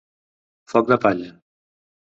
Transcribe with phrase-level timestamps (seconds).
[0.73, 1.31] Foc de palla.